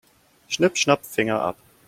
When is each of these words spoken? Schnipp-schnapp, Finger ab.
Schnipp-schnapp, 0.47 1.05
Finger 1.05 1.43
ab. 1.43 1.57